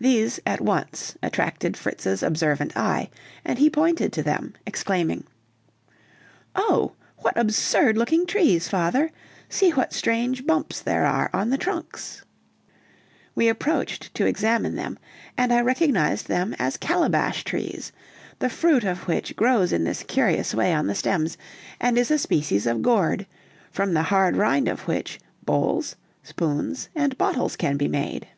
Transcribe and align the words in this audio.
These 0.00 0.38
at 0.46 0.60
once 0.60 1.16
attracted 1.20 1.76
Fritz's 1.76 2.22
observant 2.22 2.76
eye, 2.76 3.10
and 3.44 3.58
he 3.58 3.68
pointed, 3.68 4.12
to 4.12 4.22
them, 4.22 4.54
exclaiming, 4.64 5.24
"Oh, 6.54 6.92
what 7.16 7.36
absurd 7.36 7.98
looking 7.98 8.24
trees, 8.24 8.68
father! 8.68 9.10
See 9.48 9.70
what 9.70 9.92
strange 9.92 10.46
bumps 10.46 10.80
there 10.80 11.04
are 11.04 11.28
on 11.32 11.50
the 11.50 11.58
trunks." 11.58 12.22
We 13.34 13.48
approached 13.48 14.14
to 14.14 14.26
examine 14.26 14.76
them, 14.76 14.96
and 15.36 15.52
I 15.52 15.60
recognized 15.62 16.28
them 16.28 16.54
as 16.60 16.76
calabash 16.76 17.42
trees, 17.42 17.90
the 18.38 18.48
fruit 18.48 18.84
of 18.84 19.08
which 19.08 19.34
grows 19.34 19.72
in 19.72 19.82
this 19.82 20.04
curious 20.04 20.54
way 20.54 20.72
on 20.72 20.86
the 20.86 20.94
stems, 20.94 21.36
and 21.80 21.98
is 21.98 22.12
a 22.12 22.18
species 22.20 22.64
of 22.68 22.80
gourd, 22.80 23.26
from 23.72 23.92
the 23.92 24.04
hard 24.04 24.36
rind 24.36 24.68
of 24.68 24.86
which 24.86 25.18
bowls, 25.44 25.96
spoons, 26.22 26.90
and 26.94 27.18
bottles 27.18 27.56
can 27.56 27.76
be 27.76 27.88
made. 27.88 28.28